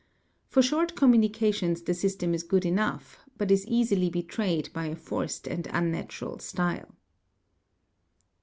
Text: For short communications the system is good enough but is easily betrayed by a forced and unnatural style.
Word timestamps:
For 0.47 0.63
short 0.63 0.95
communications 0.95 1.83
the 1.83 1.93
system 1.93 2.33
is 2.33 2.41
good 2.41 2.65
enough 2.65 3.19
but 3.37 3.51
is 3.51 3.67
easily 3.67 4.09
betrayed 4.09 4.73
by 4.73 4.87
a 4.87 4.95
forced 4.95 5.47
and 5.47 5.67
unnatural 5.71 6.39
style. 6.39 6.95